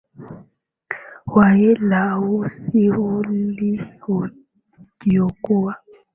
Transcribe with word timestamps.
wa 1.35 1.49
hela 1.49 2.19
usi 2.19 2.89
uli 2.89 3.79
uliokuwa 4.09 5.75